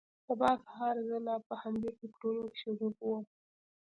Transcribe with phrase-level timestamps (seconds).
[0.27, 3.23] سبا سهار زه لا په همدې فکرونو کښې ډوب وم.